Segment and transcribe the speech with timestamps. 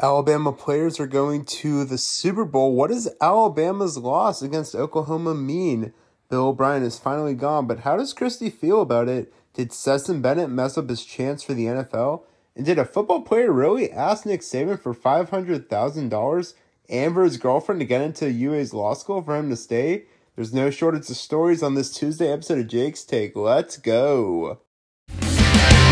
[0.00, 2.74] Alabama players are going to the Super Bowl.
[2.74, 5.92] What does Alabama's loss against Oklahoma mean?
[6.30, 9.32] Bill O'Brien is finally gone, but how does Christy feel about it?
[9.52, 12.22] Did Stetson Bennett mess up his chance for the NFL?
[12.56, 16.54] And did a football player really ask Nick Saban for $500,000
[16.88, 20.04] and for his girlfriend to get into UA's law school for him to stay?
[20.36, 23.36] There's no shortage of stories on this Tuesday episode of Jake's Take.
[23.36, 24.60] Let's go.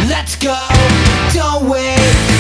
[0.09, 0.57] Let's go,
[1.35, 2.40] don't wait.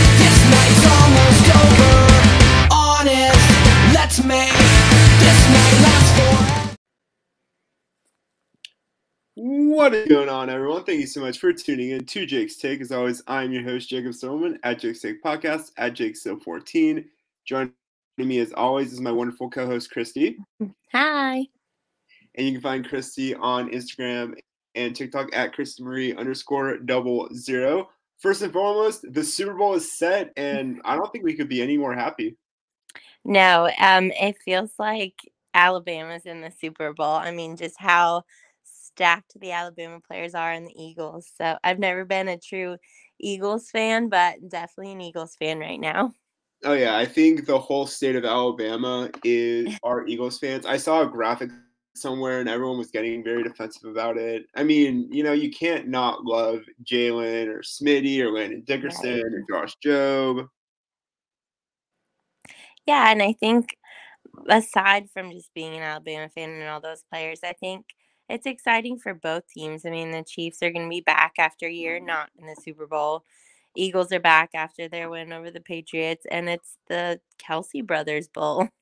[9.80, 10.84] What is going on, everyone?
[10.84, 12.82] Thank you so much for tuning in to Jake's Take.
[12.82, 17.04] As always, I'm your host, Jacob Silverman at Jake's Take Podcast at Jake 14
[17.46, 17.72] Joining
[18.18, 20.36] me, as always, is my wonderful co host, Christy.
[20.92, 21.46] Hi.
[22.34, 24.34] And you can find Christy on Instagram
[24.74, 27.88] and TikTok at Christy Marie underscore double zero.
[28.20, 31.62] First and foremost, the Super Bowl is set, and I don't think we could be
[31.62, 32.36] any more happy.
[33.24, 35.14] No, um, it feels like
[35.54, 37.14] Alabama's in the Super Bowl.
[37.14, 38.24] I mean, just how
[38.62, 41.30] stacked the Alabama players are in the Eagles.
[41.36, 42.76] So I've never been a true
[43.18, 46.12] Eagles fan, but definitely an Eagles fan right now.
[46.64, 50.66] Oh yeah, I think the whole state of Alabama is our Eagles fans.
[50.66, 51.50] I saw a graphic
[52.00, 54.46] somewhere and everyone was getting very defensive about it.
[54.54, 59.24] I mean, you know, you can't not love Jalen or Smitty or Landon Dickerson right.
[59.24, 60.48] or Josh Jobe.
[62.86, 63.76] Yeah, and I think
[64.48, 67.86] aside from just being an Alabama fan and all those players, I think
[68.28, 69.84] it's exciting for both teams.
[69.84, 72.56] I mean, the Chiefs are going to be back after a year, not in the
[72.62, 73.24] Super Bowl.
[73.76, 78.68] Eagles are back after their win over the Patriots, and it's the Kelce Brothers Bowl.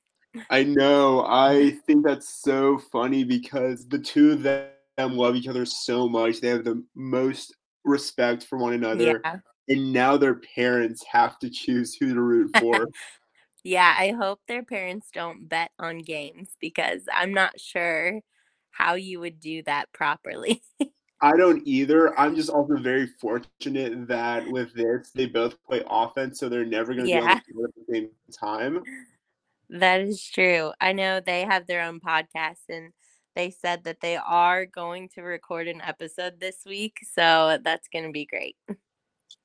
[0.49, 1.25] I know.
[1.27, 6.41] I think that's so funny because the two of them love each other so much.
[6.41, 9.21] They have the most respect for one another.
[9.23, 9.37] Yeah.
[9.67, 12.87] And now their parents have to choose who to root for.
[13.63, 18.21] yeah, I hope their parents don't bet on games because I'm not sure
[18.71, 20.61] how you would do that properly.
[21.21, 22.17] I don't either.
[22.17, 26.93] I'm just also very fortunate that with this, they both play offense, so they're never
[26.93, 27.19] going to yeah.
[27.19, 28.83] be on the field at the same time.
[29.69, 30.71] That is true.
[30.81, 32.91] I know they have their own podcast and
[33.35, 36.97] they said that they are going to record an episode this week.
[37.13, 38.55] So that's going to be great.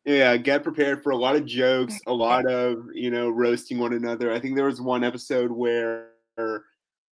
[0.04, 3.92] Yeah, get prepared for a lot of jokes, a lot of, you know, roasting one
[3.92, 4.32] another.
[4.32, 6.08] I think there was one episode where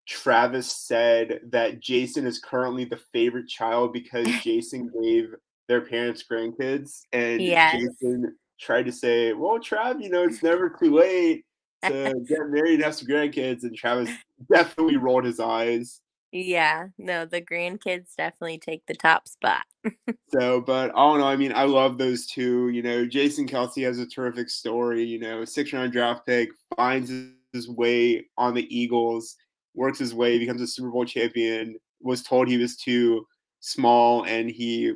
[0.07, 5.33] Travis said that Jason is currently the favorite child because Jason gave
[5.67, 7.01] their parents grandkids.
[7.11, 7.75] And yes.
[7.75, 11.45] Jason tried to say, Well, Trav, you know, it's never too late
[11.83, 14.09] to get married and have some grandkids, and Travis
[14.51, 16.01] definitely rolled his eyes.
[16.33, 19.65] Yeah, no, the grandkids definitely take the top spot.
[20.29, 22.69] so, but all in all, I mean, I love those two.
[22.69, 25.03] You know, Jason Kelce has a terrific story.
[25.03, 27.11] You know, six round draft pick, finds
[27.53, 29.35] his way on the Eagles,
[29.75, 31.77] works his way, becomes a Super Bowl champion.
[32.01, 33.27] Was told he was too
[33.59, 34.93] small, and he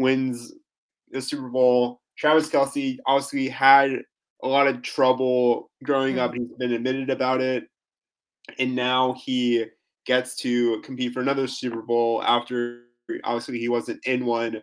[0.00, 0.52] wins
[1.12, 2.00] the Super Bowl.
[2.18, 4.02] Travis Kelce obviously had
[4.44, 6.32] a lot of trouble growing up.
[6.32, 6.42] Mm-hmm.
[6.42, 7.64] He's been admitted about it.
[8.58, 9.64] And now he
[10.06, 12.82] gets to compete for another Super Bowl after
[13.24, 14.62] obviously he wasn't in one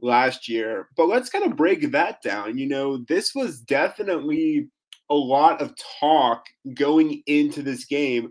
[0.00, 0.88] last year.
[0.96, 2.58] But let's kind of break that down.
[2.58, 4.68] You know, this was definitely
[5.08, 8.30] a lot of talk going into this game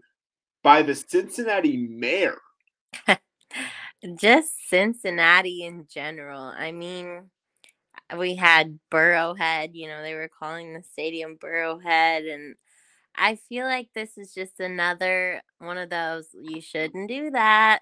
[0.64, 2.38] by the Cincinnati mayor.
[4.20, 6.54] Just Cincinnati in general.
[6.58, 7.30] I mean,
[8.18, 12.31] we had Burrowhead, you know, they were calling the stadium Burrowhead.
[12.34, 12.56] And
[13.16, 17.80] I feel like this is just another one of those, you shouldn't do that.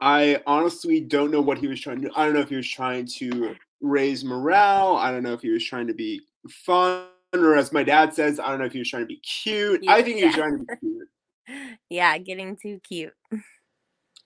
[0.00, 2.14] I honestly don't know what he was trying to do.
[2.16, 4.96] I don't know if he was trying to raise morale.
[4.96, 8.38] I don't know if he was trying to be fun, or as my dad says,
[8.38, 9.82] I don't know if he was trying to be cute.
[9.82, 11.08] Yeah, I think he was trying to be cute.
[11.88, 13.12] Yeah, getting too cute.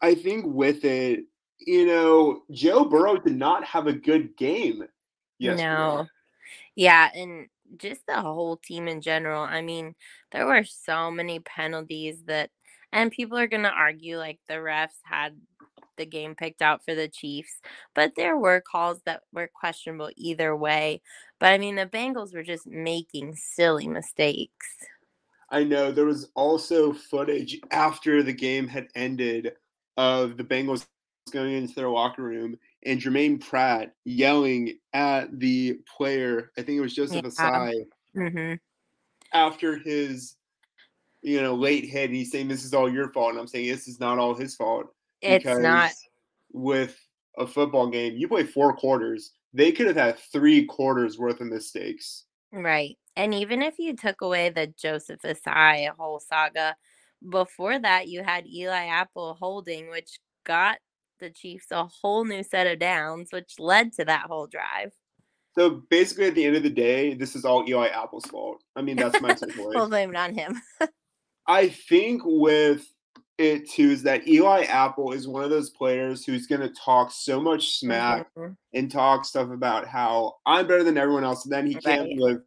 [0.00, 1.24] I think with it,
[1.66, 4.84] you know, Joe Burrow did not have a good game.
[5.38, 5.64] Yesterday.
[5.64, 6.06] No.
[6.74, 9.42] Yeah, and just the whole team in general.
[9.42, 9.94] I mean,
[10.32, 12.50] there were so many penalties that,
[12.92, 15.36] and people are going to argue like the refs had
[15.96, 17.60] the game picked out for the Chiefs,
[17.94, 21.02] but there were calls that were questionable either way.
[21.38, 24.66] But I mean, the Bengals were just making silly mistakes.
[25.50, 29.52] I know there was also footage after the game had ended
[29.96, 30.86] of the Bengals
[31.30, 36.50] going into their locker room and Jermaine Pratt yelling at the player.
[36.56, 37.30] I think it was Joseph yeah.
[37.30, 37.74] Ossai
[38.16, 38.54] mm-hmm.
[39.32, 40.36] after his
[41.22, 42.06] you know late hit.
[42.10, 44.34] And he's saying this is all your fault, and I'm saying this is not all
[44.34, 44.86] his fault.
[45.20, 45.92] It's not
[46.52, 46.96] with
[47.36, 48.16] a football game.
[48.16, 49.32] You play four quarters.
[49.52, 52.24] They could have had three quarters worth of mistakes.
[52.52, 52.96] Right.
[53.16, 56.76] And even if you took away the Joseph Ossai whole saga,
[57.28, 60.78] before that you had Eli Apple holding, which got
[61.20, 64.92] the Chiefs a whole new set of downs, which led to that whole drive.
[65.56, 68.62] So basically, at the end of the day, this is all Eli Apple's fault.
[68.76, 69.74] I mean, that's my takeaway.
[69.74, 70.60] we'll blame it on him.
[71.46, 72.86] I think with
[73.38, 77.10] it too is that Eli Apple is one of those players who's going to talk
[77.10, 78.54] so much smack Mhm.
[78.74, 82.42] and talk stuff about how I'm better than everyone else, and then he can't live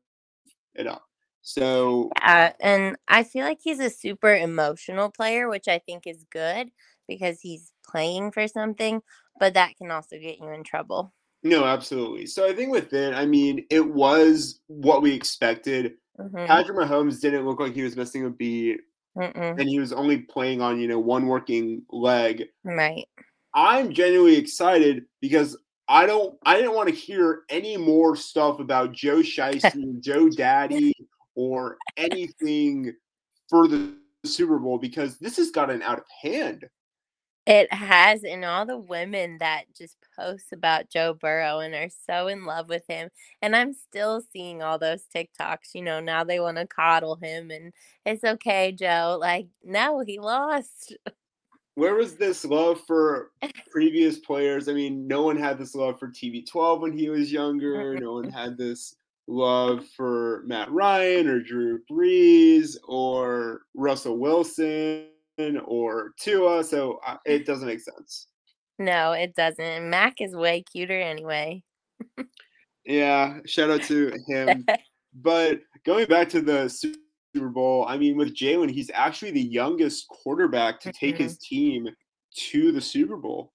[0.75, 1.03] it up.
[1.41, 6.23] So Uh, and I feel like he's a super emotional player, which I think is
[6.31, 6.69] good
[7.07, 9.01] because he's playing for something,
[9.39, 11.13] but that can also get you in trouble.
[11.43, 12.25] no, absolutely.
[12.25, 15.95] So I think with it, I mean, it was what we expected.
[16.17, 16.47] Mhm.
[16.47, 18.79] Patrick Mahomes didn't look like he was missing a beat,
[19.17, 19.59] Mm-mm.
[19.59, 22.45] and he was only playing on you know one working leg.
[22.63, 23.05] Right.
[23.53, 25.57] I'm genuinely excited because
[25.89, 30.93] I don't I didn't want to hear any more stuff about Joe Shiesty, Joe Daddy,
[31.35, 32.93] or anything
[33.49, 33.93] for the
[34.23, 36.63] Super Bowl because this has gotten out of hand.
[37.45, 42.27] It has, and all the women that just post about Joe Burrow and are so
[42.27, 43.09] in love with him.
[43.41, 47.51] And I'm still seeing all those TikToks, you know, now they want to coddle him
[47.51, 47.73] and
[48.05, 49.17] it's okay, Joe.
[49.19, 50.95] Like, no, he lost.
[51.75, 53.31] Where was this love for
[53.71, 54.69] previous players?
[54.69, 57.99] I mean, no one had this love for TB12 when he was younger.
[57.99, 58.95] No one had this
[59.27, 65.07] love for Matt Ryan or Drew Brees or Russell Wilson
[65.65, 66.63] or Tua.
[66.63, 68.27] So uh, it doesn't make sense.
[68.79, 69.89] No, it doesn't.
[69.89, 71.63] Mac is way cuter anyway.
[72.85, 74.65] Yeah, shout out to him.
[75.13, 80.07] but going back to the Super Bowl, I mean, with Jalen, he's actually the youngest
[80.09, 81.87] quarterback to take his team
[82.49, 83.53] to the Super Bowl.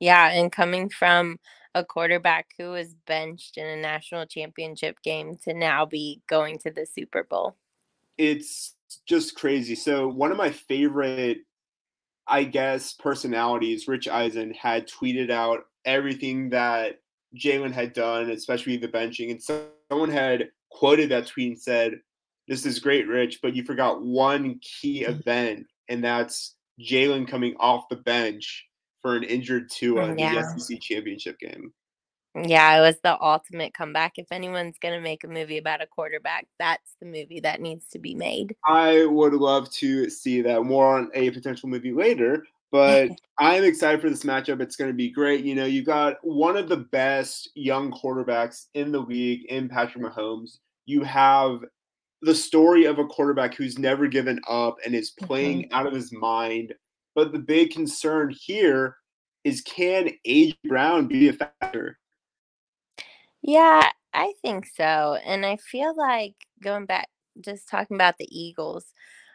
[0.00, 1.38] Yeah, and coming from
[1.74, 6.70] a quarterback who was benched in a national championship game to now be going to
[6.70, 7.56] the Super Bowl.
[8.18, 8.74] It's
[9.06, 9.74] just crazy.
[9.74, 11.38] So, one of my favorite,
[12.26, 16.96] I guess, personalities, Rich Eisen, had tweeted out everything that
[17.36, 19.30] Jalen had done, especially the benching.
[19.30, 21.94] And someone had quoted that tweet and said,
[22.48, 25.12] This is great, Rich, but you forgot one key mm-hmm.
[25.12, 28.66] event, and that's Jalen coming off the bench
[29.00, 30.42] for an injured Tua oh, in Yeah.
[30.42, 31.72] the SEC championship game.
[32.34, 34.14] Yeah, it was the ultimate comeback.
[34.16, 37.86] If anyone's going to make a movie about a quarterback, that's the movie that needs
[37.88, 38.56] to be made.
[38.66, 44.00] I would love to see that more on a potential movie later, but I'm excited
[44.00, 44.62] for this matchup.
[44.62, 45.44] It's going to be great.
[45.44, 50.02] You know, you got one of the best young quarterbacks in the league in Patrick
[50.02, 50.58] Mahomes.
[50.86, 51.60] You have
[52.22, 55.74] the story of a quarterback who's never given up and is playing mm-hmm.
[55.74, 56.72] out of his mind.
[57.14, 58.96] But the big concern here
[59.44, 60.56] is can A.J.
[60.64, 61.98] Brown be a factor?
[63.42, 65.16] Yeah, I think so.
[65.24, 67.08] And I feel like going back,
[67.40, 68.86] just talking about the Eagles,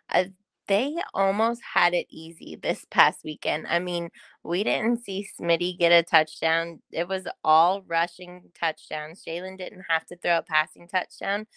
[0.09, 0.25] uh,
[0.68, 3.68] they almost had it easy this past weekend.
[3.68, 4.09] I mean,
[4.44, 6.81] we didn't see Smitty get a touchdown.
[6.92, 9.24] It was all rushing touchdowns.
[9.25, 11.48] Jalen didn't have to throw a passing touchdown.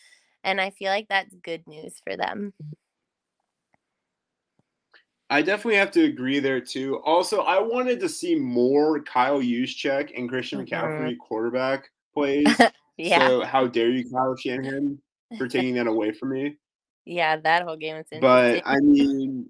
[0.44, 2.54] And I feel like that's good news for them.
[5.28, 7.00] I definitely have to agree there too.
[7.04, 10.68] Also, I wanted to see more Kyle Juszczyk and Christian Mhm.
[10.68, 12.46] McCaffrey quarterback plays.
[12.96, 13.28] Yeah.
[13.28, 14.98] So how dare you, Kyle Shanahan,
[15.38, 16.58] for taking that away from me?
[17.06, 18.62] yeah, that whole game was But.
[18.66, 19.48] I mean,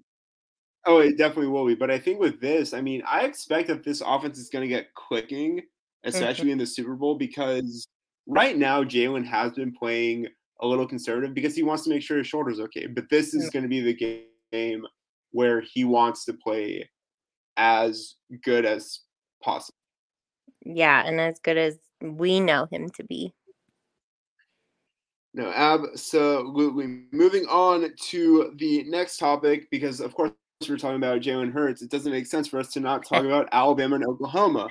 [0.85, 1.75] oh, it definitely will be.
[1.75, 4.73] But I think with this, I mean, I expect that this offense is going to
[4.73, 6.09] get clicking, mm-hmm.
[6.09, 7.87] especially in the Super Bowl, because
[8.25, 10.27] right now Jalen has been playing
[10.61, 12.87] a little conservative because he wants to make sure his shoulder's okay.
[12.87, 13.53] But this is mm.
[13.53, 14.85] going to be the game
[15.31, 16.89] where he wants to play
[17.57, 18.99] as good as
[19.43, 19.77] possible.
[20.63, 23.33] yeah, and as good as we know him to be.
[25.33, 27.03] No, absolutely.
[27.11, 30.31] Moving on to the next topic, because of course
[30.67, 31.81] we're talking about Jalen Hurts.
[31.81, 34.67] It doesn't make sense for us to not talk about Alabama and Oklahoma.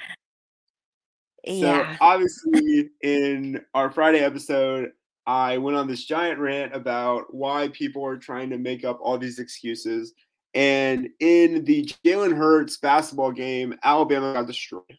[1.44, 1.92] Yeah.
[1.92, 4.90] So obviously, in our Friday episode,
[5.26, 9.16] I went on this giant rant about why people are trying to make up all
[9.16, 10.12] these excuses.
[10.52, 14.98] And in the Jalen Hurts basketball game, Alabama got destroyed.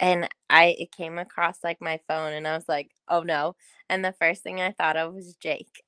[0.00, 3.56] and I it came across like my phone and I was like, "Oh no."
[3.90, 5.82] And the first thing I thought of was Jake.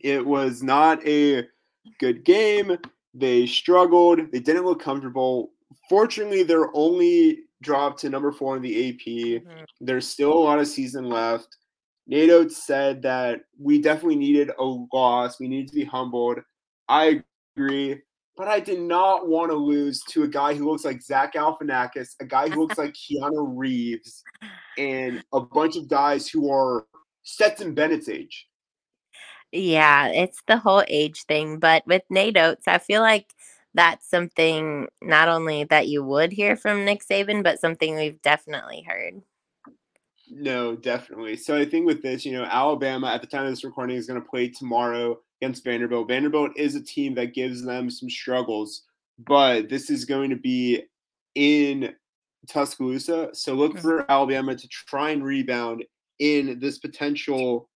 [0.00, 1.44] It was not a
[1.98, 2.76] good game.
[3.14, 4.20] They struggled.
[4.30, 5.52] They didn't look comfortable.
[5.88, 9.38] Fortunately, they're only dropped to number four in the AP.
[9.40, 9.64] Mhm.
[9.80, 11.56] There's still a lot of season left.
[12.06, 15.40] Nate Oats said that we definitely needed a loss.
[15.40, 16.38] We needed to be humbled.
[16.88, 17.22] I
[17.56, 18.02] agree.
[18.36, 22.16] But I did not want to lose to a guy who looks like Zach Galifianakis,
[22.20, 24.22] a guy who looks like Keanu Reeves,
[24.76, 26.86] and a bunch of guys who are
[27.22, 28.46] Stetson Bennett's age.
[29.52, 31.58] Yeah, it's the whole age thing.
[31.58, 33.32] But with Nate Oats, I feel like
[33.74, 38.84] that's something not only that you would hear from Nick Saban, but something we've definitely
[38.86, 39.22] heard.
[40.28, 41.36] No, definitely.
[41.36, 44.06] So I think with this, you know, Alabama at the time of this recording is
[44.06, 46.08] going to play tomorrow against Vanderbilt.
[46.08, 48.82] Vanderbilt is a team that gives them some struggles,
[49.18, 50.82] but this is going to be
[51.34, 51.94] in
[52.48, 53.30] Tuscaloosa.
[53.34, 53.82] So look Mhm.
[53.82, 55.84] for Alabama to try and rebound
[56.18, 57.68] in this potential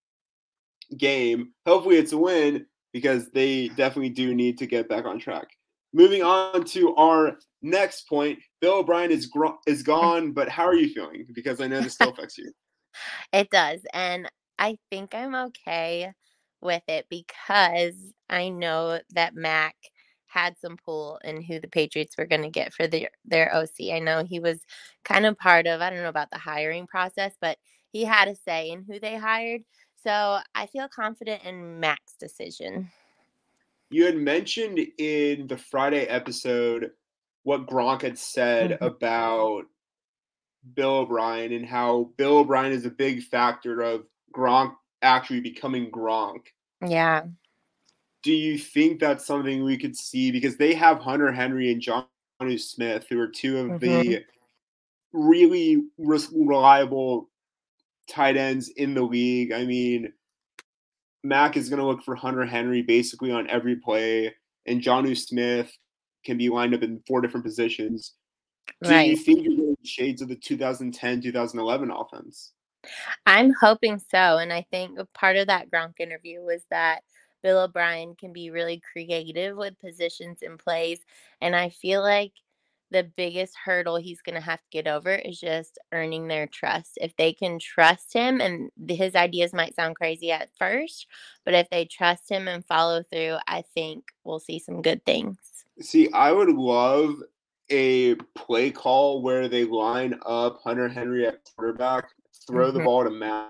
[0.96, 1.52] game.
[1.66, 5.48] Hopefully it's a win because they definitely do need to get back on track.
[5.92, 10.74] Moving on to our next point, Bill O'Brien is gro- is gone, but how are
[10.74, 11.26] you feeling?
[11.34, 12.50] Because I know this still affects you.
[13.32, 13.80] It does.
[13.92, 16.12] And I think I'm okay
[16.62, 17.94] with it because
[18.28, 19.74] I know that Mac
[20.26, 23.90] had some pull in who the Patriots were going to get for their, their OC.
[23.92, 24.64] I know he was
[25.04, 27.58] kind of part of, I don't know about the hiring process, but
[27.90, 29.62] he had a say in who they hired.
[30.02, 32.90] So I feel confident in Mac's decision.
[33.90, 36.92] You had mentioned in the Friday episode
[37.42, 38.86] what Gronk had said Mhm.
[38.86, 39.64] about
[40.74, 46.46] Bill O'Brien and how Bill O'Brien is a big factor of Gronk actually becoming Gronk.
[46.86, 47.22] Yeah.
[48.22, 50.30] Do you think that's something we could see?
[50.30, 52.06] Because they have Hunter Henry and John
[52.56, 55.18] Smith, who are two of the mm-hmm.
[55.18, 57.28] really reliable
[58.08, 59.52] tight ends in the league.
[59.52, 60.12] I mean,
[61.22, 64.34] Mac is going to look for Hunter Henry basically on every play,
[64.66, 65.70] and Jonnu Smith
[66.24, 68.14] can be lined up in four different positions.
[68.82, 72.52] Do you think you're getting shades of the 2010 2011 offense?
[73.26, 74.38] I'm hoping so.
[74.38, 77.02] And I think part of that Gronk interview was that
[77.42, 81.00] Bill O'Brien can be really creative with positions and plays.
[81.40, 82.32] And I feel like
[82.90, 86.98] the biggest hurdle he's going to have to get over is just earning their trust.
[87.00, 91.06] If they can trust him, and his ideas might sound crazy at first,
[91.44, 95.38] but if they trust him and follow through, I think we'll see some good things.
[95.80, 97.14] See, I would love
[97.70, 102.08] a play call where they line up Hunter Henry at quarterback,
[102.50, 102.84] throw the Mhm.
[102.84, 103.48] ball to Mac,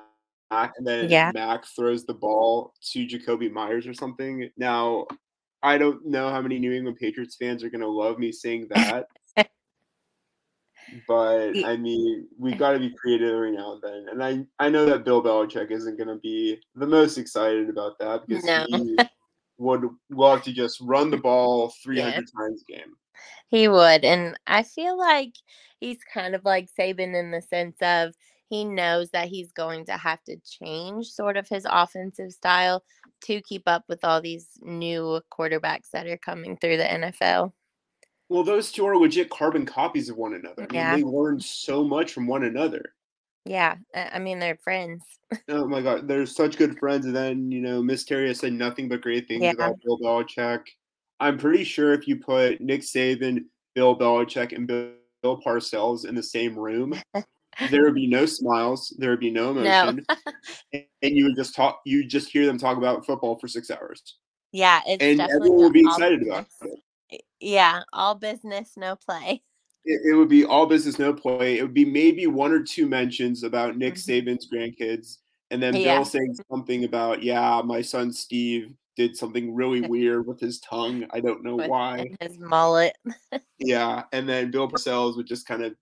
[0.51, 1.31] Mac and then Yeah.
[1.33, 4.51] Mac throws the ball to Jakobi Meyers or something.
[4.57, 5.07] Now,
[5.63, 8.69] I don't know how many New England Patriots fans are going to love me saying
[8.71, 9.07] that.
[11.07, 14.07] but I mean, we got to be creative every now and then.
[14.11, 17.99] And I, I know that Bill Belichick isn't going to be the most excited about
[18.01, 18.65] that because No.
[18.69, 18.97] he
[19.59, 22.95] would love to just run the ball 300 times a game.
[23.49, 24.05] He would.
[24.05, 25.35] And I feel like
[25.79, 28.15] he's kind of like Saban in the sense of
[28.51, 32.83] he knows that he's going to have to change sort of his offensive style
[33.23, 37.53] to keep up with all these new quarterbacks that are coming through the NFL.
[38.29, 40.63] Well, those two are legit carbon copies of one another.
[40.63, 40.97] I mean, Yeah.
[40.97, 42.93] they learn so much from one another.
[43.45, 43.77] Yeah.
[43.95, 45.03] I mean, they're friends.
[45.49, 47.07] Oh my god, they're such good friends.
[47.07, 49.53] And then, you know, Miss Terry has said nothing but great things Yeah.
[49.53, 50.63] about Bill Belichick.
[51.21, 53.45] I'm pretty sure if you put Nick Saban,
[53.77, 56.95] Bill Belichick, and Bill Parcells in the same room,
[57.71, 59.61] there would be no smiles, there would be no No.
[59.61, 60.07] emotion,
[60.73, 61.81] and, and you would just talk.
[61.85, 64.17] You just hear them talk about football for six hours,
[64.53, 64.81] Yeah.
[64.87, 67.23] It's and definitely everyone would be excited about it.
[67.41, 67.83] Yeah.
[67.93, 69.43] All business, no play.
[69.85, 71.59] it, it would be all business, no play.
[71.59, 74.25] It would be maybe one or two mentions about Nick Mhm.
[74.27, 75.19] Saban's grandkids,
[75.51, 75.97] and then Yeah.
[75.97, 81.07] Bill saying something about, yeah, my son Steve did something really weird with his tongue.
[81.11, 82.11] I don't know With why.
[82.21, 82.95] his mullet.
[83.59, 85.75] Yeah, and then Bill Parcells would just kind of,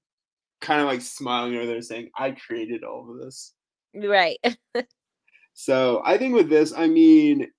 [0.61, 3.55] kind of like smiling over there, saying, "I created all of this."
[3.95, 4.39] Right.
[5.55, 7.51] So I think with this, I mean,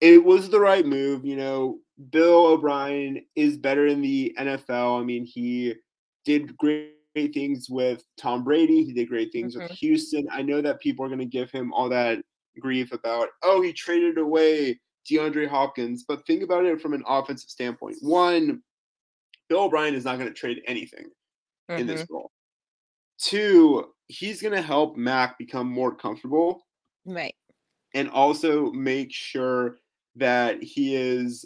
[0.00, 1.24] it was the right move.
[1.24, 1.80] You know,
[2.10, 5.00] Bill O'Brien is better in the NFL.
[5.00, 5.74] I mean, he
[6.24, 6.94] did great
[7.34, 8.84] things with Tom Brady.
[8.84, 9.74] He did great things with Mhm.
[9.78, 10.28] Houston.
[10.30, 12.24] I know that people are going to give him all that
[12.60, 14.78] grief about, oh, he traded away
[15.10, 16.04] DeAndre Hopkins.
[16.06, 17.96] But think about it from an offensive standpoint.
[18.00, 18.62] One,
[19.48, 21.10] Bill O'Brien is not going to trade anything
[21.68, 22.10] in this Mhm.
[22.10, 22.32] role.
[23.20, 26.66] Two, he's going to help Mac become more comfortable
[27.04, 27.34] Right.
[27.94, 29.78] and also make sure
[30.16, 31.44] that he is,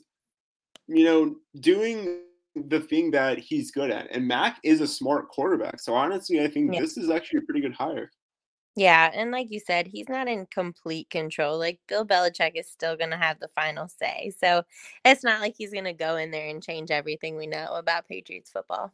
[0.86, 2.20] you know, doing
[2.54, 4.10] the thing that he's good at.
[4.12, 5.80] And Mac is a smart quarterback.
[5.80, 6.80] So honestly, I think Yeah.
[6.80, 8.10] this is actually a pretty good hire.
[8.76, 11.58] Yeah, and like you said, he's not in complete control.
[11.58, 14.32] Like Bill Belichick is still going to have the final say.
[14.40, 14.64] So
[15.04, 18.08] it's not like he's going to go in there and change everything we know about
[18.08, 18.92] Patriots football.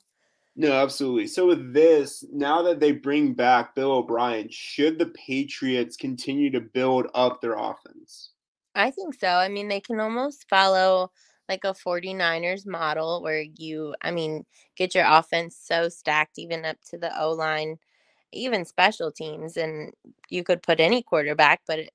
[0.60, 1.26] No, absolutely.
[1.26, 6.60] So with this, now that they bring back Bill O'Brien, should the Patriots continue to
[6.60, 8.32] build up their offense?
[8.74, 9.26] I think so.
[9.26, 11.12] I mean, they can almost follow
[11.48, 14.44] like a 49ers model where you, I mean,
[14.76, 17.78] get your offense so stacked even up to the O line
[18.30, 19.56] even special teams.
[19.56, 19.94] And
[20.28, 21.90] you could put any quarterback, but a,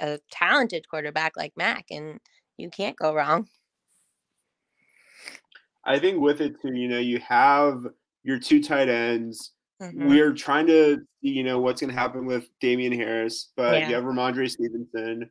[0.00, 2.20] a talented quarterback like Mac, and
[2.58, 3.48] you can't go wrong.
[5.84, 7.88] I think with it too, you know, you have
[8.24, 9.52] your two tight ends.
[9.80, 10.08] Mhm.
[10.08, 13.88] We're trying to you know, what's going to happen with Damien Harris, but Yeah.
[13.88, 15.30] you have Rhamondre Stevenson.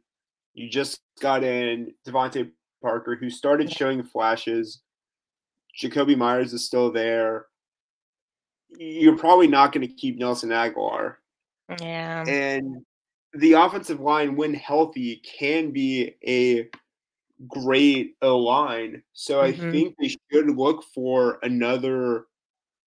[0.56, 3.76] You just got in DeVante Parker, who started Yeah.
[3.76, 4.82] showing flashes.
[5.80, 7.46] Jakobi Meyers is still there.
[8.80, 11.18] You're probably not going to keep Nelson Agholor.
[11.80, 12.24] Yeah.
[12.28, 12.84] And
[13.34, 16.70] the offensive line, when healthy, can be a
[17.48, 19.04] great O line.
[19.14, 19.72] So I Mhm.
[19.72, 22.26] think they should look for another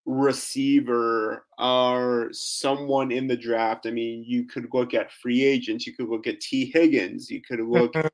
[0.07, 3.87] receiver or someone in the draft.
[3.87, 5.87] I mean, you could look at free agents.
[5.87, 7.31] You could look at Tee Higgins.
[7.31, 8.11] You could look Mhm.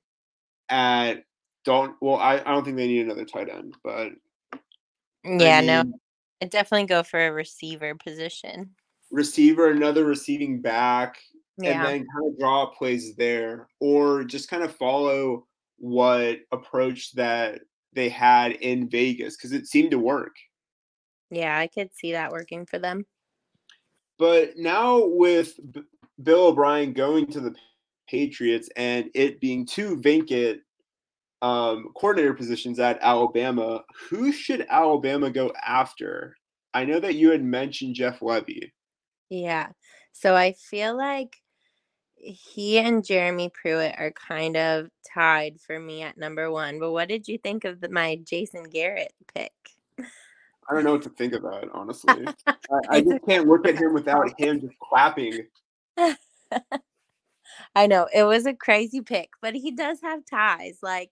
[0.71, 1.25] at
[1.65, 1.97] don't.
[2.01, 4.13] Well, I, I don't think they need another tight end, but
[5.25, 5.85] Yeah, I no,
[6.43, 8.75] I definitely go for a receiver position.
[9.11, 11.23] receiver, another receiving back,
[11.59, 15.47] and then kind of draw up plays there, or just kind of follow
[15.77, 17.61] what approach that
[17.93, 20.35] they had in Vegas because it seemed to work.
[21.33, 23.07] Yeah, I could see that working for them.
[24.19, 25.83] But now with B-
[26.23, 27.55] Bill O'Brien going to the
[28.07, 30.61] Patriots and it being two vacant
[31.41, 36.37] um, coordinator positions at Alabama, who should Alabama go after?
[36.75, 38.71] I know that you had mentioned Jeff Lebby.
[39.31, 39.69] Yeah.
[40.13, 41.35] So I feel like
[42.17, 46.79] he and Jeremy Pruitt are kind of tied for me at number one.
[46.79, 49.53] But what did you think of the, my Jason Garrett pick?
[50.69, 52.25] I don't know what to think about, honestly.
[52.47, 55.47] I, I just can't look at him without him just clapping.
[57.75, 60.79] I know it was a crazy pick, but he does have ties.
[60.83, 61.11] Like,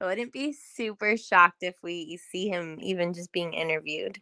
[0.00, 4.20] I wouldn't be super shocked if we see him even just being interviewed.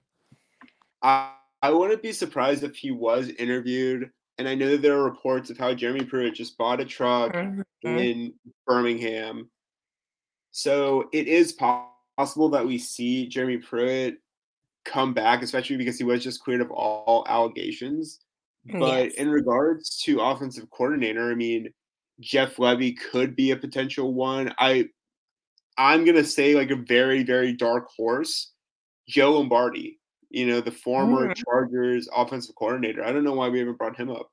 [1.02, 4.10] I, I wouldn't be surprised if he was interviewed.
[4.38, 7.34] And I know that there are reports of how Jeremy Pruitt just bought a truck
[7.34, 7.64] Mhm.
[7.82, 8.34] in
[8.66, 9.50] Birmingham.
[10.50, 14.18] So it is possible that we see Jeremy Pruitt
[14.90, 18.20] come back, especially because he was just cleared of all allegations.
[18.66, 19.14] But Yes.
[19.14, 21.72] in regards to offensive coordinator, I mean,
[22.20, 24.53] Jeff Lebby could be a potential one.
[24.59, 24.88] I
[25.79, 28.53] I'm gonna say like a very, very dark horse,
[29.09, 29.98] Joe Lombardi,
[30.29, 31.37] you know, the former Mm.
[31.37, 33.03] Chargers offensive coordinator.
[33.03, 34.31] I don't know why we haven't brought him up.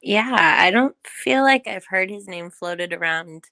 [0.00, 3.50] Yeah, I don't feel like I've heard his name floated around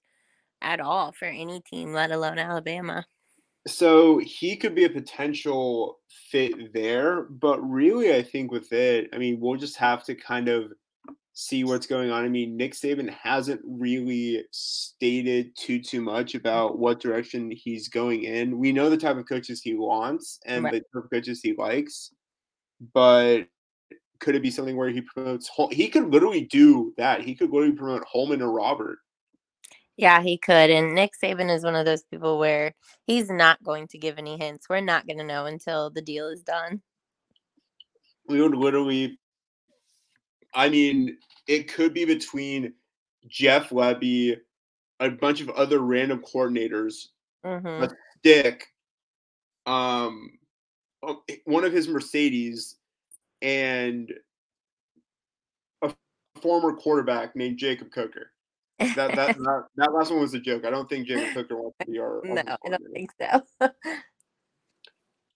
[0.62, 3.06] at all for any team, let alone Alabama.
[3.66, 5.98] So he could be a potential
[6.30, 10.48] fit there, but really, I think with it, I mean, we'll just have to kind
[10.48, 10.72] of
[11.34, 12.24] see what's going on.
[12.24, 16.40] I mean, Nick Saban hasn't really stated too too much mm.
[16.40, 18.58] about what direction he's going in.
[18.58, 20.72] We know the type of coaches he wants and Right.
[20.72, 22.12] the type of coaches he likes,
[22.94, 23.46] but
[24.20, 25.50] could it be something where he promotes?
[25.70, 27.22] He could literally do that.
[27.22, 28.98] He could literally promote Holmon or Robert.
[30.00, 30.70] Yeah, he could.
[30.70, 32.72] And Nick Saban is one of those people where
[33.06, 34.66] he's not going to give any hints.
[34.66, 36.80] We're not going to know until the deal is done.
[38.26, 39.18] we would literally
[40.54, 42.72] I mean, it could be between
[43.28, 44.38] Jeff Lebby,
[45.00, 47.08] a bunch of other random coordinators,
[47.44, 47.84] hmm
[48.22, 48.66] Dick,
[49.66, 50.30] um,
[51.44, 52.76] one of his Mercedes,
[53.42, 54.12] and
[55.82, 55.94] a
[56.40, 58.32] former quarterback named Jacob Coker.
[58.80, 60.64] That that that, that last one was a joke.
[60.64, 62.20] I don't think Jacob Coker wants to be our.
[62.24, 63.68] no, I don't think so.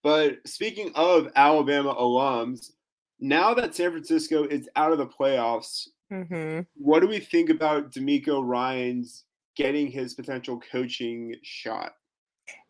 [0.02, 2.72] But speaking of Alabama alums,
[3.20, 7.90] now that San Francisco is out of the playoffs, hmm what do we think about
[7.90, 9.24] DeMeco Ryans
[9.56, 11.94] getting his potential coaching shot?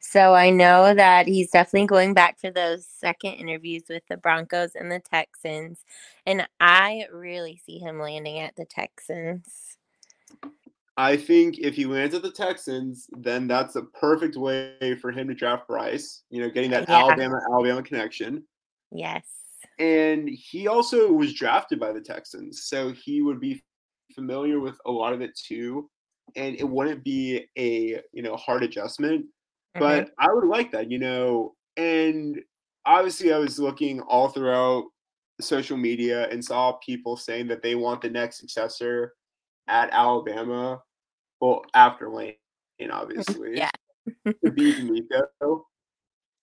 [0.01, 4.77] So I know that he's definitely going back for those second interviews with the Broncos
[4.77, 5.81] and the Texans.
[6.27, 9.77] And I really see him landing at the Texans.
[10.97, 15.27] I think if he lands at the Texans, then that's a perfect way for him
[15.29, 16.23] to draft Bryce.
[16.31, 16.99] You know, getting that Yeah.
[16.99, 18.47] Alabama Alabama connection.
[18.93, 19.27] Yes.
[19.79, 23.63] And he also was drafted by the Texans, so he would be
[24.15, 25.91] familiar with a lot of it too.
[26.37, 29.27] And it wouldn't be a you know hard adjustment.
[29.77, 29.81] Mhm.
[29.81, 31.57] but I would like that, you know.
[31.77, 32.41] And
[32.87, 34.85] obviously, I was looking all throughout
[35.41, 39.15] social media and saw people saying that they want the next successor
[39.69, 40.83] at Alabama.
[41.41, 42.35] Well, after Lane,
[42.81, 42.93] mm-hmm.
[42.93, 43.71] obviously, Yeah.
[44.27, 45.63] to be DeMeco.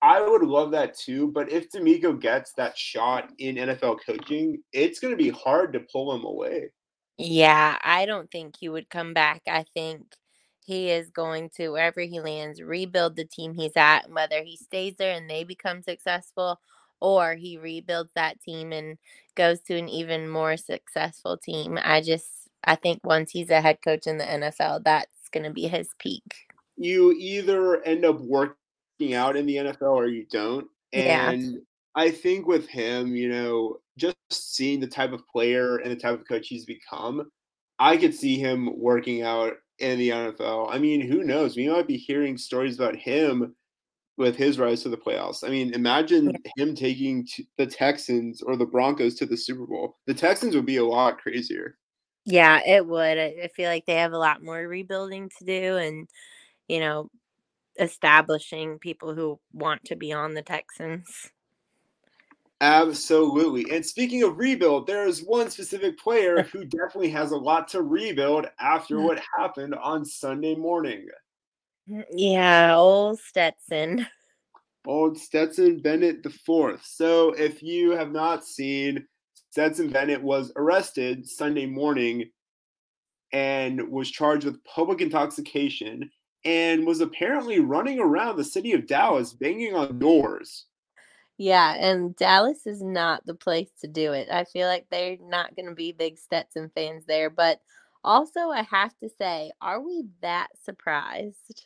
[0.04, 5.00] I would love that too, but if DeMeco gets that shot in NFL coaching, it's
[5.00, 6.72] going to be hard to pull him away.
[7.18, 9.44] Yeah, I don't think he would come back.
[9.48, 10.02] I think
[10.66, 14.96] he is going to, wherever he lands, rebuild the team he's at, whether he stays
[14.98, 16.60] there and they become successful
[17.00, 18.98] or he rebuilds that team and
[19.36, 21.78] goes to an even more successful team.
[21.82, 25.52] I just I think once he's a head coach in the NFL, that's going to
[25.52, 26.24] be his peak.
[26.78, 30.68] You either end up working out in the NFL or you don't.
[30.94, 31.58] And yeah.
[31.96, 36.20] I think with him, you know, just seeing the type of player and the type
[36.20, 37.30] of coach he's become,
[37.80, 40.74] I could see him working out in the NFL.
[40.74, 41.56] I mean, who knows?
[41.56, 43.56] We might be hearing stories about him
[44.18, 45.44] with his rise to the playoffs.
[45.44, 46.64] I mean, imagine yeah.
[46.64, 49.98] him taking the Texans or the Broncos to the Super Bowl.
[50.06, 51.78] The Texans would be a lot crazier.
[52.26, 53.18] Yeah, it would.
[53.18, 56.08] I feel like they have a lot more rebuilding to do and,
[56.68, 57.10] you know,
[57.80, 61.32] establishing people who want to be on the Texans.
[62.62, 63.66] Absolutely.
[63.76, 67.82] And speaking of rebuild, there is one specific player who definitely has a lot to
[67.82, 69.04] rebuild after mm.
[69.04, 71.08] what happened on Sunday morning.
[71.90, 74.06] Mm, yeah, old Stetson.
[74.86, 76.86] Old Stetson Bennett the fourth.
[76.86, 79.08] So if you have not seen,
[79.52, 82.30] Stetson Bennett was arrested Sunday morning
[83.32, 86.10] and was charged with public intoxication
[86.44, 90.66] and was apparently running around the city of Dallas banging on doors
[91.42, 94.28] yeah, and Dallas is not the place to do it.
[94.32, 97.32] I feel like they're not going to be big Stetson fans there.
[97.32, 97.60] But
[98.04, 101.66] also, I have to say, are we that surprised?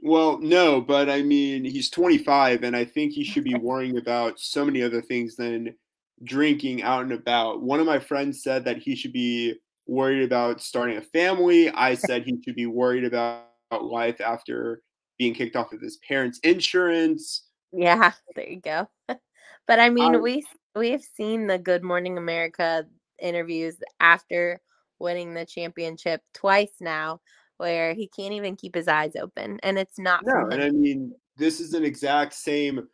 [0.00, 4.40] Well, no, but I mean, he's 25, and I think he should be worrying about
[4.40, 5.76] so many other things than
[6.24, 7.62] drinking out and about.
[7.62, 9.54] One of my friends said that he should be
[9.86, 11.70] worried about starting a family.
[11.70, 13.44] I said he should be worried about
[13.80, 14.82] life after
[15.18, 17.44] being kicked off of his parents' insurance.
[17.72, 18.88] Yeah, there you go.
[19.08, 22.86] but I mean, um, we we've seen the Good Morning America
[23.20, 24.60] interviews after
[24.98, 27.20] winning the championship twice now,
[27.58, 30.22] where he can't even keep his eyes open, and it's not.
[30.24, 32.88] No, and I mean, this is an exact same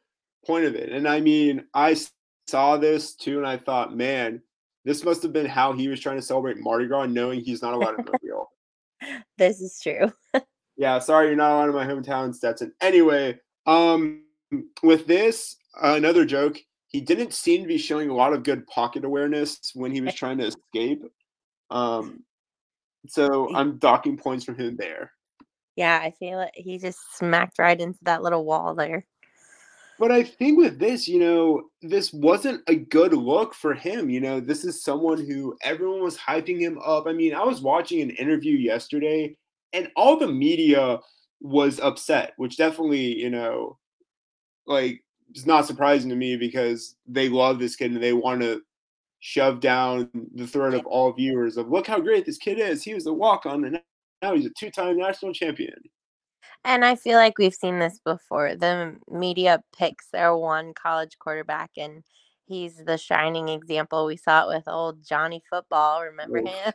[0.46, 1.94] point of it, and I mean, I
[2.53, 4.43] saw this too, and I thought, man,
[4.85, 7.73] this must have been how he was trying to celebrate Mardi Gras, knowing he's not
[7.73, 8.51] allowed in Mobile.
[9.38, 10.12] this is true.
[10.77, 12.75] yeah, sorry, you're not allowed in my hometown, Stetson.
[12.83, 14.25] Anyway, um,
[14.83, 16.59] with this, uh, another joke.
[16.88, 20.12] He didn't seem to be showing a lot of good pocket awareness when he was
[20.12, 21.03] trying to escape.
[21.71, 22.23] Um,
[23.07, 25.11] so I'm docking points from him there.
[25.75, 26.51] Yeah, I feel it.
[26.55, 29.07] He just smacked right into that little wall there.
[29.98, 34.11] But I think with this, you know, this wasn't a good look for him.
[34.11, 37.07] You know, this is someone who everyone was hyping him up.
[37.07, 39.37] I mean, I was watching an interview yesterday
[39.72, 40.98] and all the media
[41.40, 43.78] was upset, which definitely, you know,
[44.66, 48.62] like it's not surprising to me because they love this kid and they want to
[49.20, 52.83] shove down the throat of all viewers of look how great this kid is.
[52.83, 53.81] He was a walk on and
[54.20, 55.74] now he's a two time national champion.
[56.64, 58.55] And I feel like we've seen this before.
[58.55, 62.05] The media picks their one college quarterback and
[62.46, 64.07] he's the shining example.
[64.07, 66.03] We saw it with old Johnny Football.
[66.03, 66.48] Remember Oof.
[66.48, 66.72] him?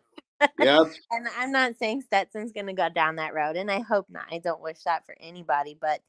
[0.59, 0.87] Yep.
[1.11, 4.25] and I'm not saying Stetson's going to go down that road, and I hope not.
[4.31, 6.01] I don't wish that for anybody, but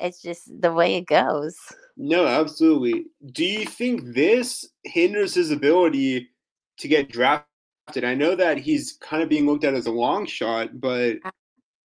[0.00, 1.56] it's just the way it goes.
[1.96, 3.06] No, absolutely.
[3.32, 6.28] Do you think this hinders his ability
[6.78, 8.04] to get drafted?
[8.04, 11.16] I know that he's kind of being looked at as a long shot, but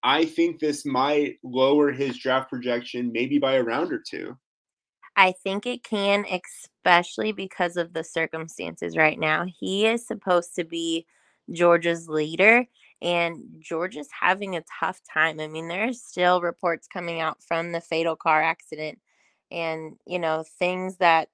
[0.04, 4.38] I think this might lower his draft projection maybe by a round or two.
[5.16, 9.46] I think it can, especially because of the circumstances right now.
[9.60, 11.06] He is supposed to be
[11.52, 12.66] Georgia's leader,
[13.02, 15.40] and Georgia's having a tough time.
[15.40, 19.00] I mean, there's still reports coming out from the fatal car accident
[19.52, 21.30] and, you know, things that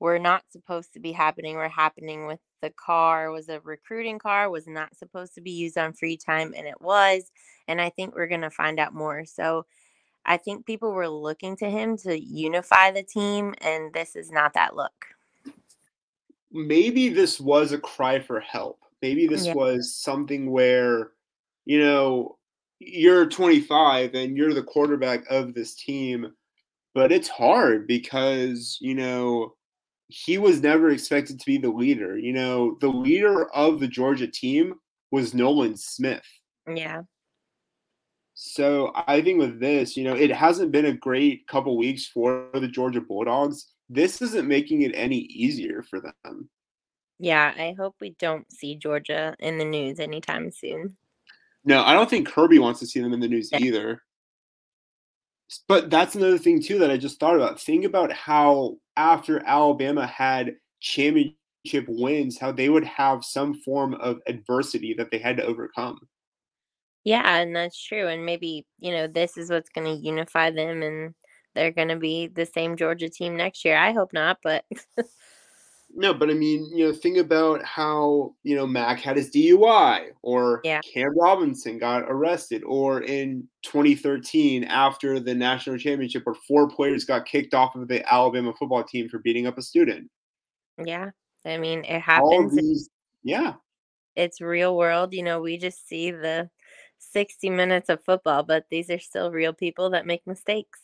[0.00, 4.48] were not supposed to be happening were happening with the car was a recruiting car
[4.48, 7.30] was not supposed to be used on free time and it was
[7.68, 9.24] and I think we're going to find out more.
[9.24, 9.64] So
[10.26, 14.54] I think people were looking to him to unify the team and this is not
[14.54, 14.92] that look.
[16.50, 19.52] Maybe this was a cry for help Maybe this yeah.
[19.52, 21.10] was something where,
[21.66, 22.38] you know,
[22.78, 26.32] you're 25 and you're the quarterback of this team,
[26.94, 29.56] but it's hard because, you know,
[30.08, 32.18] he was never expected to be the leader.
[32.18, 34.74] You know, the leader of the Georgia team
[35.10, 36.24] was Nolan Smith.
[36.72, 37.02] Yeah.
[38.34, 42.48] So I think with this, you know, it hasn't been a great couple weeks for
[42.52, 43.68] the Georgia Bulldogs.
[43.88, 46.48] This isn't making it any easier for them.
[47.20, 50.96] Yeah, I hope we don't see Georgia in the news anytime soon.
[51.64, 53.58] No, I don't think Kirby wants to see them in the news yeah.
[53.58, 54.02] either.
[55.68, 57.60] But that's another thing too that I just thought about.
[57.60, 61.36] Think about how after Alabama had championship
[61.88, 65.98] wins, how they would have some form of adversity that they had to overcome.
[67.04, 68.08] Yeah, and that's true.
[68.08, 71.14] And maybe, you know, this is what's going to unify them and
[71.54, 73.76] they're going to be the same Georgia team next year.
[73.76, 74.64] I hope not, but
[75.96, 80.08] No, but I mean, you know, think about how, you know, Mac had his DUI
[80.22, 80.80] or Yeah.
[80.80, 87.26] Cam Robinson got arrested or in 2013 after the national championship where four players got
[87.26, 90.10] kicked off of the Alabama football team for beating up a student.
[90.84, 91.10] Yeah.
[91.46, 92.56] I mean, it happens.
[92.56, 92.90] these
[93.22, 93.54] yeah.
[94.16, 95.14] It's real world.
[95.14, 96.50] You know, we just see the
[96.98, 100.80] 60 minutes of football, but these are still real people that make mistakes.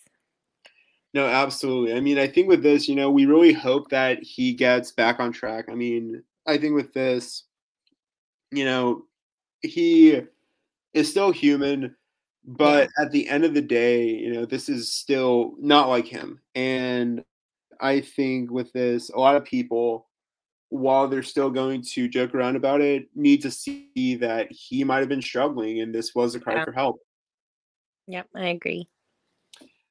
[1.12, 1.94] No, absolutely.
[1.94, 5.18] I mean, I think with this, you know, we really hope that he gets back
[5.18, 5.66] on track.
[5.68, 7.44] I mean, I think with this,
[8.52, 9.04] you know,
[9.62, 10.22] he
[10.94, 11.96] is still human,
[12.44, 16.40] but at the end of the day, you know, this is still not like him.
[16.54, 17.24] And
[17.80, 20.06] I think with this, a lot of people,
[20.68, 25.00] while they're still going to joke around about it, need to see that he might
[25.00, 26.64] have been struggling and this was a cry Yeah.
[26.64, 27.00] for help.
[28.06, 28.88] Yep, I agree.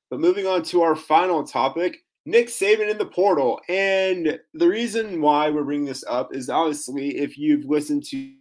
[0.09, 3.59] But moving on to our final topic, Nick Saban in the portal.
[3.69, 8.33] And the reason why we're bringing this up is obviously if you've listened to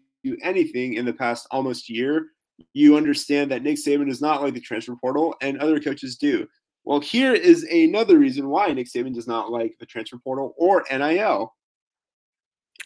[0.42, 2.28] anything in the past almost year,
[2.72, 6.46] you understand that Nick Saban is not like the transfer portal and other coaches do.
[6.84, 10.84] Well, here is another reason why Nick Saban does not like the transfer portal or
[10.90, 11.54] NIL.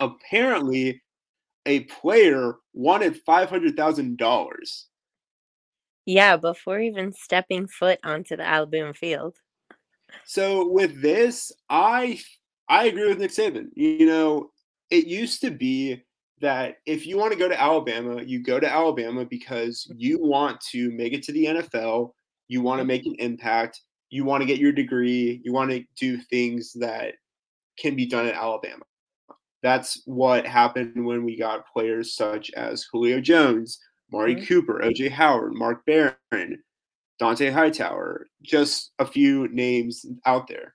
[0.01, 1.01] Apparently,
[1.67, 4.85] a player wanted $500,000.
[6.07, 9.37] Yeah, before even stepping foot onto the Alabama field.
[10.25, 12.21] So with this, I
[12.69, 13.69] I agree with Nick Saban.
[13.75, 14.51] You know,
[14.91, 16.03] it used to be
[16.41, 20.61] that if you want to go to Alabama, you go to Alabama because you want
[20.73, 22.13] to make it to the NFL,
[22.49, 22.89] you want to mm-hmm.
[22.89, 27.15] make an impact, you want to get your degree, you want to do things that
[27.79, 28.83] can be done at Alabama.
[29.63, 33.79] That's what happened when we got players such as Julio Jones,
[34.13, 34.47] Mari Mhm.
[34.47, 36.63] Cooper, OJ Howard, Mark Barron,
[37.21, 40.75] Dont'a Hightower, just a few names out there.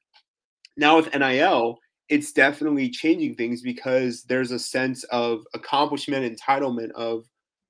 [0.75, 7.25] Now with NIL, it's definitely changing things because there's a sense of accomplishment, entitlement of,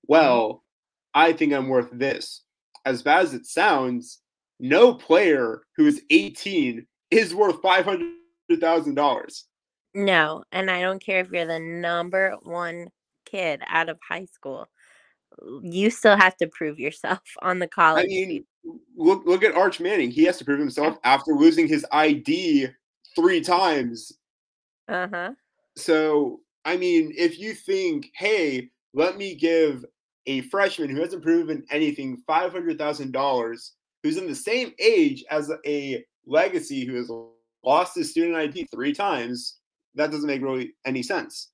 [0.08, 0.64] well,
[1.14, 2.44] I think I'm worth this.
[2.86, 4.22] As bad as it sounds,
[4.60, 9.46] no player who is 18 is worth $500,000.
[9.94, 12.90] No, and I don't care if you're the number one
[13.26, 14.68] kid out of high school.
[15.62, 18.06] You still have to prove yourself on the college.
[18.06, 18.46] I mean,
[18.96, 20.12] look look at Arch Manning.
[20.12, 22.68] He has to prove himself after losing his ID
[23.16, 24.14] three times
[24.88, 25.32] Uh huh.
[25.76, 29.86] So, I mean, if you think, hey, let me give
[30.26, 33.70] a freshman who hasn't proven anything $500,000,
[34.04, 37.12] who's in the same age as a legacy who has
[37.64, 39.58] lost his student ID three times,
[39.96, 41.52] that doesn't make really any sense.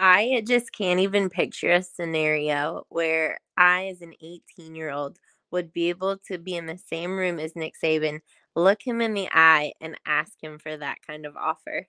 [0.00, 5.18] I just can't even picture a scenario where I, as an 18 year old,
[5.50, 8.20] would be able to be in the same room as Nick Saban,
[8.56, 11.86] look him in the eye, and ask him for that kind of offer.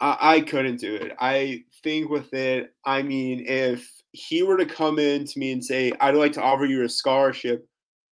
[0.00, 1.12] I, I couldn't do it.
[1.18, 5.64] I think with it, I mean, if he were to come in to me and
[5.64, 7.66] say, I'd like to offer you a scholarship,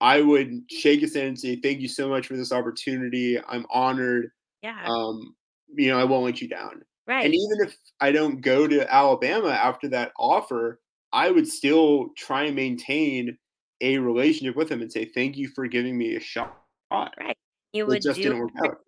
[0.01, 3.39] I would shake his hand and say, Thank you so much for this opportunity.
[3.49, 4.31] I'm honored.
[4.63, 5.35] Yeah, Um,
[5.77, 6.83] you know, I won't let you down.
[7.07, 7.25] Right.
[7.25, 10.81] And even if I don't go to Alabama after that offer,
[11.13, 13.39] I would still try and maintain
[13.81, 16.57] a relationship with him and say, Thank you for giving me a shot.
[16.91, 17.37] Right.
[17.73, 18.79] You It would just do didn't work out.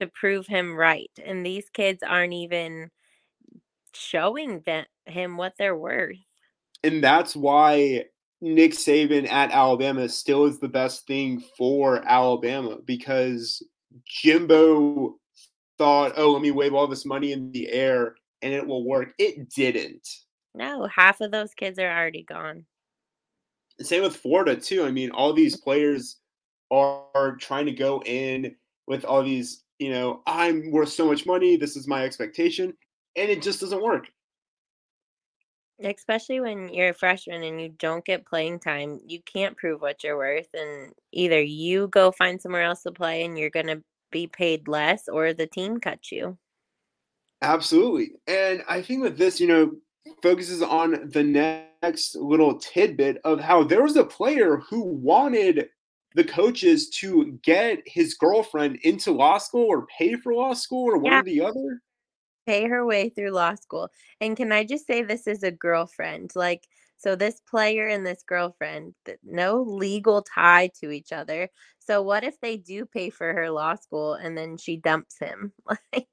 [0.00, 1.10] to prove him right.
[1.24, 2.90] And these kids aren't even
[3.94, 6.16] showing that, him what they're worth.
[6.82, 8.04] And that's why
[8.40, 13.62] Nick Saban at Alabama still is the best thing for Alabama because
[14.06, 15.16] Jimbo
[15.80, 19.14] thought, oh, let me wave all this money in the air and it will work.
[19.18, 20.06] It didn't.
[20.54, 22.66] No, half of those kids are already gone.
[23.80, 24.84] same with Florida too.
[24.84, 26.18] I mean, all these players
[26.70, 28.54] are, trying to go in
[28.86, 31.56] with all these, you know, I'm worth so much money.
[31.56, 32.74] This is my expectation,
[33.16, 34.06] and it just doesn't work.
[35.82, 40.04] Especially when you're a freshman and you don't get playing time, you can't prove what
[40.04, 40.48] you're worth.
[40.52, 44.68] And either you go find somewhere else to play and you're going to be paid
[44.68, 46.38] less, or the team cuts you.
[47.42, 49.72] Absolutely, and I think with this, you know,
[50.22, 55.68] focuses on the next little tidbit of how there was a player who wanted
[56.14, 60.98] the coaches to get his girlfriend into law school or pay for law school or
[60.98, 61.20] one Yeah.
[61.20, 61.82] or the other.
[62.46, 63.88] Pay her way through law school.
[64.20, 66.32] And can I just say this is a girlfriend?
[66.34, 66.66] Like,
[67.00, 71.48] so this player and this girlfriend, no legal tie to each other.
[71.78, 75.52] So what if they do pay for her law school and then she dumps him?
[75.92, 76.06] Like,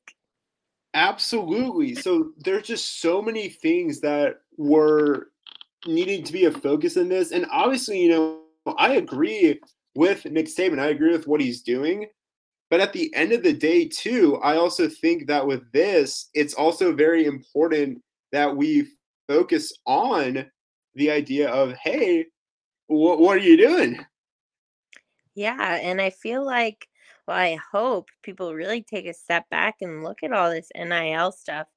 [0.93, 1.93] Absolutely.
[1.93, 5.27] So there's just so many things that were
[5.85, 7.31] needing to be a focus in this.
[7.31, 8.39] And obviously, you know,
[8.77, 9.59] I agree
[9.93, 10.79] with Nick Saban.
[10.79, 12.07] I agree with what he's doing.
[12.69, 16.53] But at the end of the day, too, I also think that with this, it's
[16.53, 18.87] also very important that we
[19.27, 20.49] focus on
[20.97, 22.25] the idea of, hey,
[22.87, 24.03] what, what are you doing?
[25.35, 25.75] Yeah.
[25.75, 26.87] And I feel like,
[27.27, 31.31] well, I hope people really take a step back and look at all this NIL
[31.31, 31.67] stuff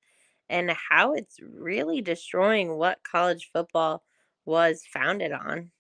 [0.49, 4.03] and how it's really destroying what college football
[4.47, 5.71] was founded on.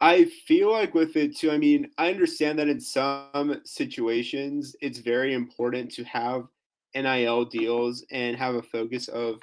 [0.00, 4.98] I feel like with it too, I mean, I understand that in some situations it's
[5.00, 6.46] very important to have
[6.94, 9.40] NIL deals and have a focus of,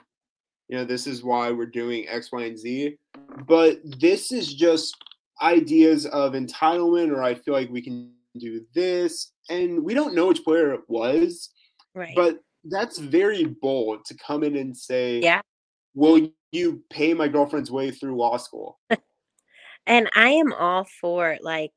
[0.67, 2.97] you know, this is why we're doing X, Y, and Z.
[3.47, 4.95] But this is just
[5.41, 9.31] ideas of entitlement, or I feel like we can do this.
[9.49, 11.49] And we don't know which player it was.
[11.95, 12.13] Right.
[12.15, 15.41] But that's very bold to come in and say, yeah.
[15.95, 18.79] Will you pay my girlfriend's way through law school?
[19.87, 21.71] And I am all for like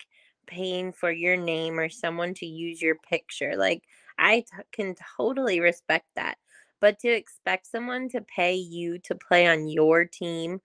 [0.49, 3.55] paying for your name or someone to use your picture.
[3.57, 3.85] Like
[4.19, 6.37] I t- can totally respect that.
[6.81, 10.61] But to expect someone to pay you to play on your team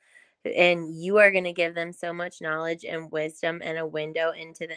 [0.46, 4.32] and you are going to give them so much knowledge and wisdom and a window
[4.32, 4.76] into the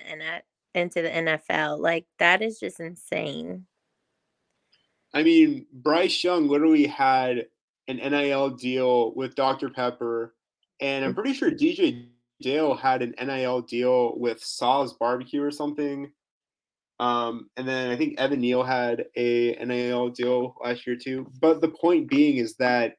[0.74, 3.66] into the NFL, like that is just insane.
[5.14, 7.46] I mean, Bryce Young literally had
[7.88, 9.70] an NIL deal with Dr.
[9.70, 10.34] Pepper,
[10.80, 11.14] and I'm mm.
[11.14, 12.08] pretty sure DJ
[12.40, 16.12] Dale had an NIL deal with Saw's Barbecue or something.
[17.00, 21.30] Um, and then I think Evan Neal had a NIL deal last year too.
[21.40, 22.94] But the point being is that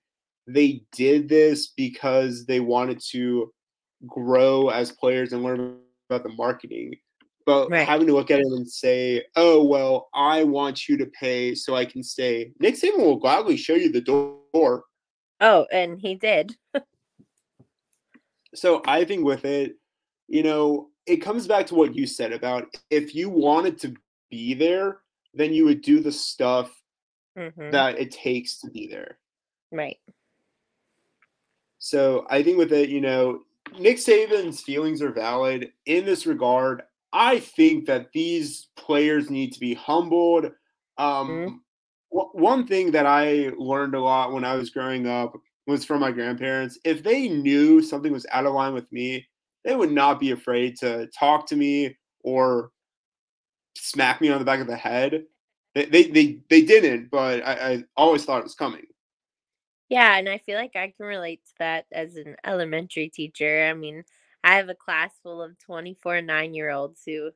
[0.48, 3.52] they did this because they wanted to
[4.08, 6.96] grow as players and learn about the marketing.
[7.46, 7.88] But right.
[7.88, 11.76] having to look at it and say, "Oh well, I want you to pay so
[11.76, 14.84] I can stay," Nick Saban will gladly show you the door.
[15.42, 16.56] Oh, and he did.
[18.56, 19.78] so I think with it,
[20.28, 23.96] you know, it comes back to what you said about if you wanted to
[24.30, 25.00] be there,
[25.34, 26.72] then you would do the stuff
[27.38, 27.72] mm-hmm.
[27.72, 29.18] that it takes to be there.
[29.72, 29.98] Right.
[31.80, 33.42] So I think with it, you know,
[33.80, 36.84] Nick Saban's feelings are valid in this regard.
[37.12, 40.46] I think that these players need to be humbled.
[40.98, 41.56] Um, mm-hmm.
[42.12, 46.02] w- one thing that I learned a lot when I was growing up was from
[46.02, 46.78] my grandparents.
[46.84, 49.26] If they knew something was out of line with me,
[49.70, 52.72] they would not be afraid to talk to me or
[53.78, 55.26] smack me on the back of the head.
[55.76, 58.88] They they they, they didn't, but I, I always thought it was coming.
[59.88, 63.68] Yeah, and I feel like I can relate to that as an elementary teacher.
[63.70, 64.04] I mean,
[64.44, 67.30] I have a class full of 24 nine year olds who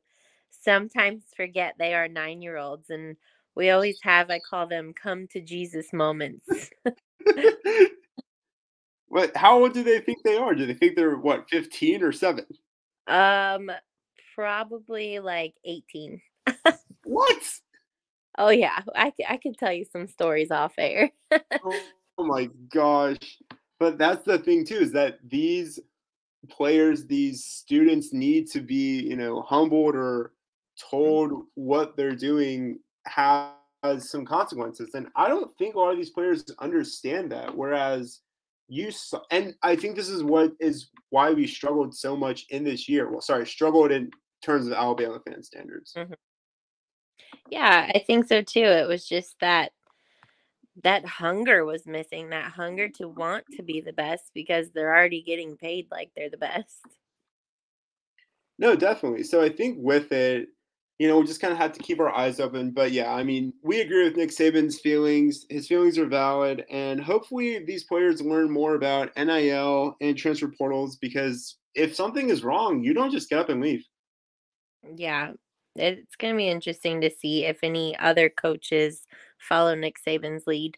[0.50, 2.90] sometimes forget they are nine year olds.
[2.90, 3.16] And
[3.54, 6.70] we always have, I call them come to Jesus moments.
[9.14, 10.56] what, how old do they think they are?
[10.56, 12.46] Do they think they're what, 15 or seven?
[13.06, 13.70] Um,
[14.34, 16.20] probably like 18.
[17.04, 17.60] what?
[18.36, 18.80] Oh, yeah.
[18.96, 21.12] I, I can tell you some stories off air.
[21.30, 21.80] oh,
[22.18, 23.38] oh my gosh.
[23.78, 25.78] But that's the thing, too, is that these
[26.50, 30.32] players, these students need to be, you know, humbled or
[30.90, 33.52] told what they're doing has
[33.98, 34.90] some consequences.
[34.94, 37.56] And I don't think a lot of these players understand that.
[37.56, 38.18] Whereas
[38.68, 42.64] you saw, and I think this is what is why we struggled so much in
[42.64, 43.10] this year.
[43.10, 44.10] Well, sorry, struggled in
[44.42, 45.92] terms of Alabama fan standards.
[45.96, 46.14] Mm-hmm.
[47.50, 48.64] Yeah, I think so too.
[48.64, 49.72] It was just that
[50.82, 55.22] that hunger was missing that hunger to want to be the best because they're already
[55.22, 56.80] getting paid like they're the best
[58.58, 60.48] no definitely so i think with it
[60.98, 63.22] you know we just kind of had to keep our eyes open but yeah i
[63.22, 68.22] mean we agree with nick saban's feelings his feelings are valid and hopefully these players
[68.22, 73.28] learn more about nil and transfer portals because if something is wrong you don't just
[73.28, 73.84] get up and leave
[74.96, 75.32] yeah
[75.76, 79.06] it's going to be interesting to see if any other coaches
[79.38, 80.76] follow Nick Saban's lead.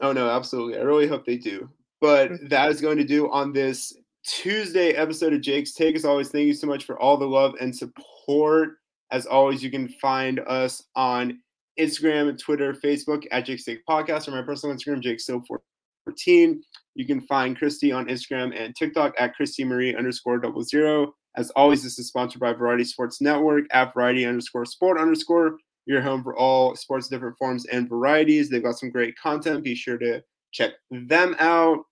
[0.00, 0.78] Oh no, absolutely.
[0.78, 1.68] I really hope they do.
[2.00, 2.48] But mm-hmm.
[2.48, 3.94] that is going to do on this
[4.26, 5.96] Tuesday episode of Jake's Take.
[5.96, 8.76] As always, thank you so much for all the love and support.
[9.10, 11.40] As always, you can find us on
[11.78, 16.62] Instagram, Twitter, Facebook at Jake Take Podcast, or my personal Instagram, Jake 14
[16.94, 21.14] You can find Christy on Instagram and TikTok at Christy Marie underscore double zero.
[21.36, 26.02] As always, this is sponsored by Variety Sports Network at Variety underscore sport underscore your
[26.02, 28.50] home for all sports, different forms and varieties.
[28.50, 29.62] They've got some great content.
[29.62, 30.22] Be sure to
[30.52, 31.84] check them out.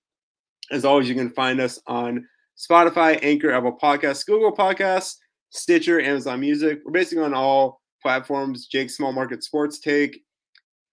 [0.70, 2.26] As always, you can find us on
[2.58, 5.16] Spotify, Anchor, Apple Podcasts, Google Podcasts,
[5.54, 6.80] Stitcher, Amazon Music.
[6.84, 8.66] We're basically on all platforms.
[8.66, 10.22] Jake Small Market Sports Take.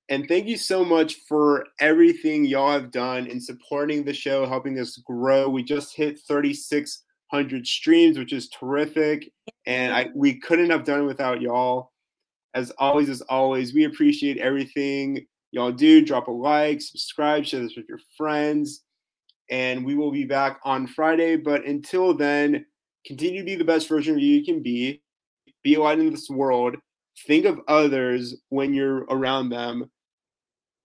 [0.09, 4.77] And thank you so much for everything y'all have done in supporting the show, helping
[4.79, 5.49] us grow.
[5.49, 9.31] We just hit 3,600 streams, which is terrific.
[9.65, 11.91] And I we couldn't have done it without y'all.
[12.53, 16.05] As always, as always, we appreciate everything y'all do.
[16.05, 18.83] Drop a like, subscribe, share this with your friends.
[19.49, 21.35] And we will be back on Friday.
[21.35, 22.65] But until then,
[23.05, 25.01] continue to be the best version of you you can be,
[25.63, 26.75] be light in this world,
[27.27, 29.89] think of others when you're around them,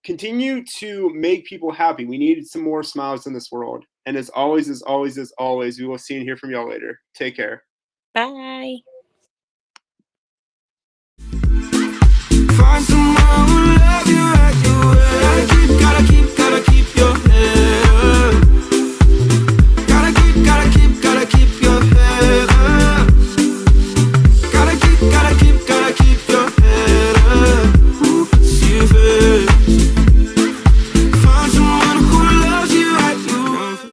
[0.03, 2.05] continue to make people happy.
[2.05, 3.85] We need some more smiles in this world.
[4.05, 6.99] And as always, as always, as always, we will see and hear from y'all later.
[7.13, 7.63] Take care.
[8.13, 8.77] Bye.
[12.57, 15.47] Find someone who love you like you will.
[15.47, 16.66] Keep, gotta keep, gotta keep.